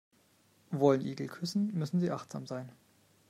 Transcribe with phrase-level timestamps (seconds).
[0.71, 2.71] Wollen Igel küssen, müssen sie achtsam sein.